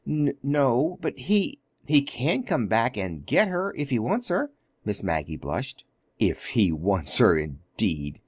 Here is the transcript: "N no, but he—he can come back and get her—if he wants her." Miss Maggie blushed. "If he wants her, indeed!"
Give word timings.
"N 0.07 0.33
no, 0.41 0.97
but 0.99 1.15
he—he 1.15 2.01
can 2.01 2.41
come 2.41 2.65
back 2.65 2.97
and 2.97 3.23
get 3.23 3.47
her—if 3.49 3.91
he 3.91 3.99
wants 3.99 4.29
her." 4.29 4.49
Miss 4.83 5.03
Maggie 5.03 5.37
blushed. 5.37 5.85
"If 6.17 6.47
he 6.47 6.71
wants 6.71 7.15
her, 7.19 7.37
indeed!" 7.37 8.17